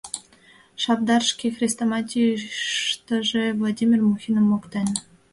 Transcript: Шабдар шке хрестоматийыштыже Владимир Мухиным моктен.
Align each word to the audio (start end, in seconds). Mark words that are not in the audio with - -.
Шабдар 0.81 1.21
шке 1.31 1.47
хрестоматийыштыже 1.55 3.43
Владимир 3.59 3.99
Мухиным 4.09 4.45
моктен. 4.51 4.87